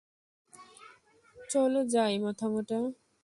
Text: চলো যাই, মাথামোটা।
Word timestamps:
চলো 1.49 1.81
যাই, 1.93 2.13
মাথামোটা। 2.25 2.77